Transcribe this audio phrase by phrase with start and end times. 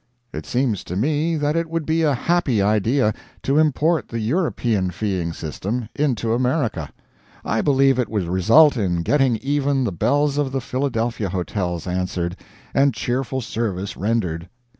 [0.33, 3.13] It seems to me that it would be a happy idea
[3.43, 6.89] to import the European feeing system into America.
[7.45, 12.35] I believe it would result in getting even the bells of the Philadelphia hotels answered,
[12.73, 14.49] and cheerful service rendered.